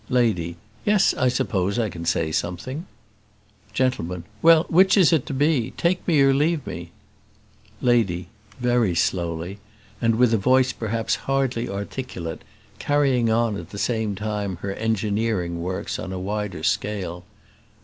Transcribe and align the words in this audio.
Lady. 0.09 0.55
"Yes, 0.83 1.13
I 1.13 1.27
suppose 1.27 1.77
I 1.77 1.87
can 1.87 2.05
say 2.05 2.31
something." 2.31 2.87
Gentleman. 3.71 4.23
"Well, 4.41 4.65
which 4.67 4.97
is 4.97 5.13
it 5.13 5.27
to 5.27 5.33
be; 5.35 5.75
take 5.77 6.07
me 6.07 6.19
or 6.21 6.33
leave 6.33 6.65
me?" 6.65 6.89
Lady 7.83 8.27
very 8.59 8.95
slowly, 8.95 9.59
and 10.01 10.15
with 10.15 10.33
a 10.33 10.39
voice 10.39 10.73
perhaps 10.73 11.17
hardly 11.29 11.69
articulate, 11.69 12.41
carrying 12.79 13.29
on, 13.29 13.55
at 13.57 13.69
the 13.69 13.77
same 13.77 14.15
time, 14.15 14.55
her 14.63 14.73
engineering 14.73 15.61
works 15.61 15.99
on 15.99 16.11
a 16.11 16.17
wider 16.19 16.63
scale. 16.63 17.23